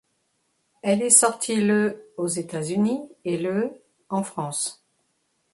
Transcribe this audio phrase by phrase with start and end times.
[0.81, 4.83] Elle est sortie le aux États-Unis et le en France.